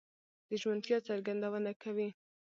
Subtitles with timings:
[0.47, 2.09] د ژمنتيا څرګندونه کوي؛